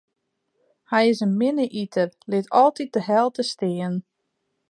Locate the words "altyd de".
2.59-3.01